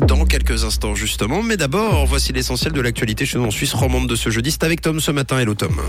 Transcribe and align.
Dans 0.00 0.26
quelques 0.26 0.64
instants 0.64 0.94
justement. 0.94 1.42
Mais 1.42 1.56
d'abord, 1.56 2.06
voici 2.06 2.32
l'essentiel 2.32 2.72
de 2.72 2.80
l'actualité 2.80 3.24
chez 3.24 3.38
nous 3.38 3.44
en 3.44 3.50
Suisse 3.50 3.72
romande 3.72 4.08
de 4.08 4.16
ce 4.16 4.30
jeudi. 4.30 4.50
C'est 4.50 4.64
avec 4.64 4.80
Tom 4.80 5.00
ce 5.00 5.10
matin. 5.10 5.38
Hello 5.38 5.54
Tom. 5.54 5.80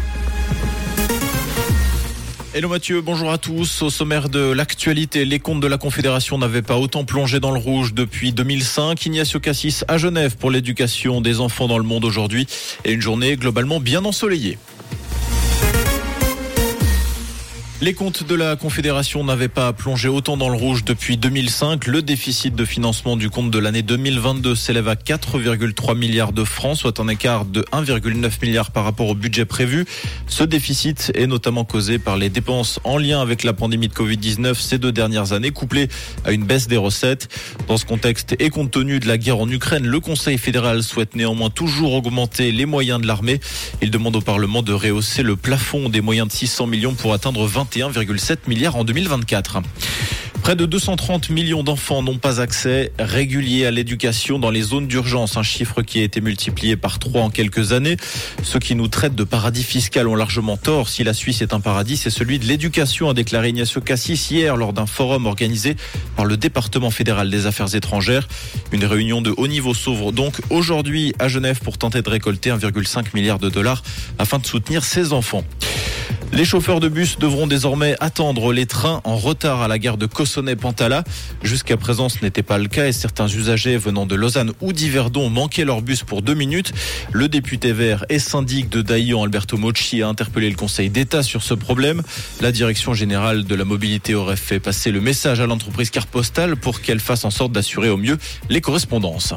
Hello 2.54 2.70
Mathieu, 2.70 3.01
bonjour 3.01 3.31
à 3.31 3.38
tous. 3.38 3.81
Au 3.81 3.89
sommaire 3.89 4.29
de 4.29 4.51
l'actualité, 4.51 5.25
les 5.25 5.39
comptes 5.39 5.59
de 5.59 5.67
la 5.67 5.78
Confédération 5.78 6.38
n'avaient 6.38 6.62
pas 6.62 6.78
autant 6.78 7.04
plongé 7.04 7.39
dans 7.39 7.51
le 7.51 7.59
rouge 7.59 7.93
depuis 7.93 8.31
2005. 8.31 9.05
Ignacio 9.05 9.39
Cassis 9.39 9.83
à 9.88 9.97
Genève 9.97 10.37
pour 10.37 10.51
l'éducation 10.51 11.19
des 11.21 11.39
enfants 11.39 11.67
dans 11.67 11.78
le 11.78 11.83
monde 11.83 12.05
aujourd'hui 12.05 12.47
et 12.85 12.94
une 12.94 13.01
journée 13.01 13.35
globalement 13.35 13.79
bien 13.79 14.05
ensoleillée. 14.05 14.58
Les 17.80 17.94
comptes 17.94 18.23
de 18.23 18.34
la 18.34 18.55
Confédération 18.55 19.23
n'avaient 19.23 19.48
pas 19.48 19.71
plongé 19.71 20.09
autant 20.09 20.35
dans 20.35 20.49
le 20.49 20.57
rouge 20.57 20.84
depuis 20.84 21.16
2005. 21.16 21.85
Le 21.85 22.02
déficit 22.02 22.55
de 22.55 22.66
financement 22.66 23.16
du 23.16 23.30
compte 23.30 23.52
de 23.52 23.59
l'année 23.59 23.84
2022 23.84 24.55
s'élève 24.55 24.88
à 24.88 24.95
4,3 24.95 25.95
milliards 25.95 26.34
de 26.34 26.44
francs, 26.44 26.76
soit 26.76 26.99
un 26.99 27.08
écart 27.08 27.45
de 27.45 27.62
1,9 27.71 28.32
milliard 28.41 28.71
par 28.71 28.84
rapport 28.84 29.09
au 29.09 29.13
budget 29.13 29.45
prévu. 29.45 29.85
Ce 30.26 30.44
déficit 30.44 31.12
est 31.13 31.27
notamment 31.27 31.66
causé 31.66 31.99
par 31.99 32.18
les 32.18 32.30
dépenses 32.30 32.80
en 32.84 32.98
lien 32.98 33.21
avec 33.21 33.44
la 33.44 33.54
pandémie 33.54 33.90
de 33.90 33.94
Covid-19 33.94 34.55
ces 34.55 34.80
deux 34.80 34.91
dernières 34.91 35.34
années, 35.34 35.52
couplées 35.52 35.88
à 36.26 36.32
une 36.32 36.46
baisse 36.46 36.68
des 36.68 36.77
recettes. 36.77 37.27
Dans 37.68 37.77
ce 37.77 37.85
contexte 37.85 38.35
et 38.40 38.49
compte 38.49 38.71
tenu 38.71 38.99
de 38.99 39.07
la 39.07 39.20
guerre 39.20 39.38
en 39.38 39.48
Ukraine, 39.48 39.85
le 39.85 39.99
Conseil 39.99 40.40
fédéral 40.40 40.82
souhaite 40.82 41.16
néanmoins 41.16 41.52
toujours 41.52 41.94
augmenter 41.94 42.52
les 42.52 42.66
moyens 42.66 42.99
de 42.99 43.05
l'armée. 43.05 43.40
Il 43.84 43.91
demande 43.91 44.16
au 44.16 44.21
Parlement 44.21 44.63
de 44.63 44.73
rehausser 44.73 45.21
le 45.21 45.35
plafond 45.35 45.90
des 45.90 46.02
moyens 46.02 46.27
de 46.27 46.34
600 46.34 46.66
millions 46.66 46.96
pour 46.96 47.13
atteindre 47.13 47.46
20 47.46 47.66
21,7 47.67 48.38
milliards 48.48 48.76
en 48.76 48.84
2024. 48.84 49.62
Près 50.41 50.55
de 50.55 50.66
230 50.66 51.30
millions 51.30 51.62
d'enfants 51.62 52.02
n'ont 52.02 52.20
pas 52.20 52.40
accès 52.40 52.93
régulier 52.99 53.66
à 53.66 53.71
l'éducation 53.71 54.40
dans 54.40 54.49
les 54.49 54.62
zones 54.62 54.88
d'urgence, 54.88 55.35
un 55.35 55.43
chiffre 55.43 55.81
qui 55.81 55.99
a 55.99 56.03
été 56.03 56.21
multiplié 56.21 56.77
par 56.77 56.99
trois 56.99 57.21
en 57.21 57.30
quelques 57.30 57.73
années. 57.73 57.98
Ceux 58.43 58.59
qui 58.59 58.74
nous 58.76 58.87
traitent 58.87 59.15
de 59.15 59.26
paradis 59.26 59.63
fiscal 59.63 60.07
ont 60.07 60.15
largement 60.15 60.55
tort. 60.55 60.87
Si 60.87 61.04
la 61.04 61.13
Suisse 61.13 61.41
est 61.41 61.54
un 61.54 61.59
paradis, 61.59 61.98
c'est 61.98 62.09
celui 62.09 62.40
de 62.40 62.46
l'éducation, 62.46 63.09
a 63.09 63.13
déclaré 63.13 63.49
Ignacio 63.49 63.81
Cassis 63.81 64.31
hier 64.31 64.55
lors 64.55 64.71
d'un 64.71 64.85
forum 64.85 65.25
organisé 65.25 65.75
par 66.15 66.23
le 66.23 66.37
département 66.37 66.91
fédéral 66.91 67.29
des 67.29 67.45
affaires 67.45 67.75
étrangères. 67.75 68.29
Une 68.71 68.85
réunion 68.85 69.21
de 69.21 69.33
haut 69.35 69.47
niveau 69.47 69.73
s'ouvre 69.73 70.13
donc 70.13 70.39
aujourd'hui 70.49 71.13
à 71.19 71.27
Genève 71.27 71.59
pour 71.59 71.77
tenter 71.77 72.02
de 72.02 72.09
récolter 72.09 72.52
1,5 72.52 73.07
milliard 73.13 73.39
de 73.39 73.49
dollars 73.49 73.83
afin 74.17 74.39
de 74.39 74.45
soutenir 74.45 74.85
ces 74.85 75.11
enfants. 75.11 75.43
Les 76.33 76.45
chauffeurs 76.45 76.80
de 76.80 76.89
bus 76.89 77.17
devront 77.17 77.47
désormais 77.47 77.95
attendre 78.00 78.53
les 78.53 78.66
trains 78.66 79.02
en 79.05 79.16
retard 79.16 79.61
à 79.61 79.67
la 79.67 79.80
gare 79.80 79.97
de 79.97 80.05
Cossonay-Pantala. 80.05 81.03
Jusqu'à 81.41 81.77
présent, 81.77 82.09
ce 82.09 82.19
n'était 82.22 82.44
pas 82.44 82.58
le 82.58 82.67
cas 82.67 82.88
et 82.88 82.91
certains 82.91 83.27
usagers 83.27 83.77
venant 83.77 84.05
de 84.05 84.16
Lausanne 84.16 84.52
ou 84.61 84.73
d'Yverdon 84.73 85.30
manquaient 85.30 85.66
leur 85.66 85.81
bus 85.81 86.03
pour 86.03 86.22
deux 86.22 86.33
minutes. 86.33 86.73
Le 87.11 87.27
député 87.27 87.72
vert 87.72 88.05
et 88.09 88.19
syndic 88.19 88.69
de 88.69 88.81
Daillon, 88.81 89.23
Alberto 89.23 89.58
Mocci, 89.58 90.03
a 90.03 90.08
interpellé 90.08 90.49
le 90.49 90.55
Conseil 90.55 90.89
d'État 90.89 91.23
sur 91.23 91.44
ce 91.44 91.53
problème. 91.53 92.03
La 92.42 92.52
direction 92.52 92.94
générale 92.94 93.45
de 93.45 93.55
la 93.55 93.66
mobilité 93.66 94.14
aurait 94.14 94.36
fait 94.36 94.59
passer 94.59 94.92
le 94.92 95.02
message 95.02 95.39
à 95.39 95.47
l'entreprise 95.47 95.89
Carte 95.89 96.09
Postale 96.09 96.55
pour 96.55 96.81
qu'elle 96.81 96.99
fasse 96.99 97.25
en 97.25 97.31
sorte 97.31 97.52
d'assurer 97.52 97.89
au 97.89 97.97
mieux 97.97 98.17
les 98.49 98.61
correspondances. 98.61 99.33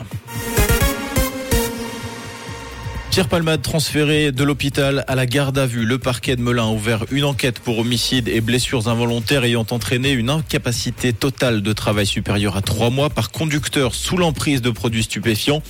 Pierre 3.10 3.26
Palmade 3.26 3.60
transféré 3.60 4.30
de 4.30 4.44
l'hôpital 4.44 5.04
à 5.08 5.16
la 5.16 5.26
garde 5.26 5.58
à 5.58 5.66
vue. 5.66 5.84
Le 5.84 5.98
parquet 5.98 6.36
de 6.36 6.42
Melun 6.42 6.66
a 6.66 6.70
ouvert 6.70 7.06
une 7.10 7.24
enquête 7.24 7.58
pour 7.58 7.80
homicide 7.80 8.28
et 8.28 8.40
blessures 8.40 8.86
involontaires 8.86 9.42
ayant 9.42 9.66
entraîné 9.68 10.12
une 10.12 10.30
incapacité 10.30 11.12
totale 11.12 11.60
de 11.60 11.72
travail 11.72 12.06
supérieure 12.06 12.56
à 12.56 12.62
trois 12.62 12.88
mois 12.88 13.10
par 13.10 13.32
conducteur 13.32 13.96
sous 13.96 14.16
l'emprise 14.16 14.62
de 14.62 14.70
produits 14.70 15.02
stupéfiants. 15.02 15.60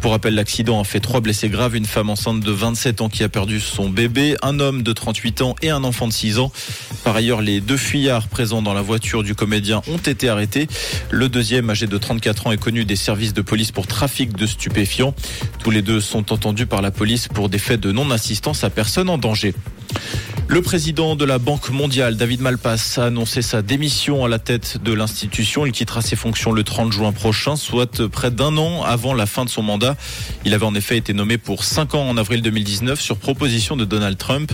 Pour 0.00 0.10
rappel, 0.10 0.34
l'accident 0.34 0.80
a 0.80 0.84
fait 0.84 0.98
trois 0.98 1.20
blessés 1.20 1.48
graves, 1.48 1.76
une 1.76 1.84
femme 1.84 2.10
enceinte 2.10 2.40
de 2.40 2.50
27 2.50 3.00
ans 3.00 3.08
qui 3.08 3.22
a 3.22 3.28
perdu 3.28 3.60
son 3.60 3.88
bébé, 3.88 4.36
un 4.42 4.58
homme 4.58 4.82
de 4.82 4.92
38 4.92 5.42
ans 5.42 5.54
et 5.62 5.70
un 5.70 5.84
enfant 5.84 6.08
de 6.08 6.12
6 6.12 6.40
ans. 6.40 6.50
Par 7.04 7.14
ailleurs, 7.14 7.42
les 7.42 7.60
deux 7.60 7.76
fuyards 7.76 8.26
présents 8.26 8.60
dans 8.60 8.74
la 8.74 8.82
voiture 8.82 9.22
du 9.22 9.36
comédien 9.36 9.82
ont 9.86 9.98
été 9.98 10.28
arrêtés. 10.28 10.66
Le 11.10 11.28
deuxième, 11.28 11.70
âgé 11.70 11.86
de 11.86 11.96
34 11.96 12.48
ans, 12.48 12.52
est 12.52 12.58
connu 12.58 12.84
des 12.84 12.96
services 12.96 13.34
de 13.34 13.42
police 13.42 13.70
pour 13.70 13.86
trafic 13.86 14.36
de 14.36 14.46
stupéfiants. 14.46 15.14
Tous 15.60 15.70
les 15.70 15.82
deux 15.82 16.00
sont 16.00 16.32
entendus 16.32 16.66
par 16.66 16.82
la 16.82 16.87
police 16.90 17.28
pour 17.28 17.48
des 17.48 17.58
faits 17.58 17.80
de 17.80 17.92
non-assistance 17.92 18.64
à 18.64 18.70
personne 18.70 19.08
en 19.08 19.18
danger. 19.18 19.54
Le 20.50 20.62
président 20.62 21.14
de 21.14 21.26
la 21.26 21.38
Banque 21.38 21.68
mondiale, 21.68 22.16
David 22.16 22.40
Malpass, 22.40 22.96
a 22.96 23.04
annoncé 23.04 23.42
sa 23.42 23.60
démission 23.60 24.24
à 24.24 24.28
la 24.28 24.38
tête 24.38 24.78
de 24.82 24.94
l'institution. 24.94 25.66
Il 25.66 25.72
quittera 25.72 26.00
ses 26.00 26.16
fonctions 26.16 26.52
le 26.52 26.64
30 26.64 26.90
juin 26.90 27.12
prochain, 27.12 27.54
soit 27.54 28.08
près 28.08 28.30
d'un 28.30 28.56
an 28.56 28.82
avant 28.82 29.12
la 29.12 29.26
fin 29.26 29.44
de 29.44 29.50
son 29.50 29.62
mandat. 29.62 29.94
Il 30.46 30.54
avait 30.54 30.64
en 30.64 30.74
effet 30.74 30.96
été 30.96 31.12
nommé 31.12 31.36
pour 31.36 31.64
cinq 31.64 31.94
ans 31.94 32.08
en 32.08 32.16
avril 32.16 32.40
2019 32.40 32.98
sur 32.98 33.18
proposition 33.18 33.76
de 33.76 33.84
Donald 33.84 34.16
Trump. 34.16 34.50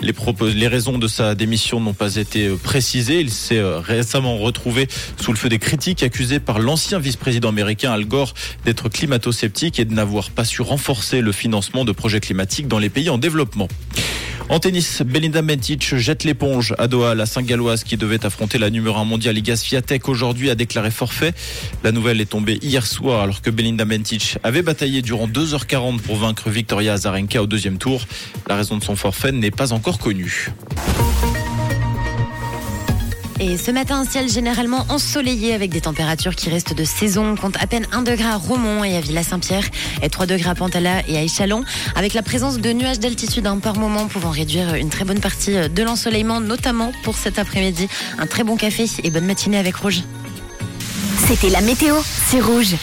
Les, 0.00 0.12
les 0.52 0.66
raisons 0.66 0.98
de 0.98 1.06
sa 1.06 1.36
démission 1.36 1.78
n'ont 1.78 1.94
pas 1.94 2.16
été 2.16 2.48
précisées. 2.48 3.20
Il 3.20 3.30
s'est 3.30 3.62
récemment 3.62 4.38
retrouvé 4.38 4.88
sous 5.20 5.30
le 5.30 5.38
feu 5.38 5.48
des 5.48 5.60
critiques 5.60 6.02
accusé 6.02 6.40
par 6.40 6.58
l'ancien 6.58 6.98
vice-président 6.98 7.50
américain 7.50 7.92
Al 7.92 8.04
Gore 8.06 8.34
d'être 8.64 8.88
climato-sceptique 8.88 9.78
et 9.78 9.84
de 9.84 9.94
n'avoir 9.94 10.32
pas 10.32 10.44
su 10.44 10.62
renforcer 10.62 11.20
le 11.20 11.30
financement 11.30 11.84
de 11.84 11.92
projets 11.92 12.20
climatiques 12.20 12.66
dans 12.66 12.80
les 12.80 12.90
pays 12.90 13.10
en 13.10 13.18
développement. 13.18 13.68
En 14.48 14.60
tennis, 14.60 15.02
Belinda 15.02 15.42
Bencic 15.42 15.96
jette 15.96 16.22
l'éponge 16.22 16.72
à 16.78 16.86
Doha. 16.86 17.16
La 17.16 17.26
Saint-Galloise 17.26 17.82
qui 17.82 17.96
devait 17.96 18.24
affronter 18.24 18.58
la 18.58 18.70
numéro 18.70 18.96
1 18.96 19.04
mondiale 19.04 19.36
Iga 19.36 19.56
Swiatek 19.56 20.08
aujourd'hui 20.08 20.50
a 20.50 20.54
déclaré 20.54 20.92
forfait. 20.92 21.34
La 21.82 21.90
nouvelle 21.90 22.20
est 22.20 22.30
tombée 22.30 22.60
hier 22.62 22.86
soir 22.86 23.22
alors 23.22 23.42
que 23.42 23.50
Belinda 23.50 23.84
Bencic 23.84 24.38
avait 24.44 24.62
bataillé 24.62 25.02
durant 25.02 25.26
2h40 25.26 25.98
pour 25.98 26.16
vaincre 26.16 26.48
Victoria 26.48 26.92
Azarenka 26.92 27.42
au 27.42 27.46
deuxième 27.46 27.78
tour. 27.78 28.02
La 28.46 28.54
raison 28.54 28.76
de 28.76 28.84
son 28.84 28.94
forfait 28.94 29.32
n'est 29.32 29.50
pas 29.50 29.72
encore 29.72 29.98
connue. 29.98 30.52
Et 33.38 33.58
ce 33.58 33.70
matin, 33.70 33.98
un 34.00 34.04
ciel 34.06 34.30
généralement 34.30 34.86
ensoleillé 34.88 35.52
avec 35.52 35.70
des 35.70 35.82
températures 35.82 36.34
qui 36.34 36.48
restent 36.48 36.72
de 36.72 36.84
saison. 36.84 37.32
On 37.32 37.36
compte 37.36 37.56
à 37.62 37.66
peine 37.66 37.86
1 37.92 38.00
degré 38.02 38.24
à 38.24 38.36
Romont 38.36 38.82
et 38.82 38.96
à 38.96 39.00
Villa-Saint-Pierre 39.00 39.68
et 40.02 40.08
3 40.08 40.24
degrés 40.24 40.48
à 40.48 40.54
Pantala 40.54 41.06
et 41.06 41.18
à 41.18 41.22
Échalon. 41.22 41.62
Avec 41.96 42.14
la 42.14 42.22
présence 42.22 42.58
de 42.58 42.72
nuages 42.72 42.98
d'altitude 42.98 43.46
un 43.46 43.58
par 43.58 43.76
moment 43.76 44.06
pouvant 44.06 44.30
réduire 44.30 44.74
une 44.74 44.88
très 44.88 45.04
bonne 45.04 45.20
partie 45.20 45.52
de 45.68 45.82
l'ensoleillement, 45.82 46.40
notamment 46.40 46.92
pour 47.02 47.16
cet 47.16 47.38
après-midi. 47.38 47.88
Un 48.18 48.26
très 48.26 48.42
bon 48.42 48.56
café 48.56 48.86
et 49.04 49.10
bonne 49.10 49.26
matinée 49.26 49.58
avec 49.58 49.76
Rouge. 49.76 50.02
C'était 51.26 51.50
la 51.50 51.60
météo, 51.60 51.94
c'est 52.30 52.40
Rouge. 52.40 52.74